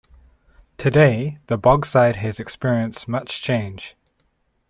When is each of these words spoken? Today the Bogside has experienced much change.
Today 0.79 1.37
the 1.45 1.59
Bogside 1.59 2.15
has 2.15 2.39
experienced 2.39 3.07
much 3.07 3.39
change. 3.39 3.95